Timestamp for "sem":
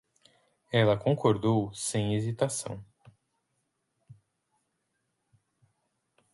1.75-2.15